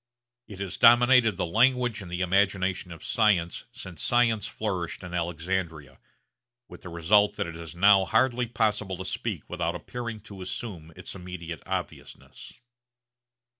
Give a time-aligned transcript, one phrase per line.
[0.47, 5.99] It has dominated the language and the imagination of science since science flourished in Alexandria,
[6.67, 10.91] with the result that it is now hardly possible to speak without appearing to assume
[10.95, 12.53] its immediate obviousness.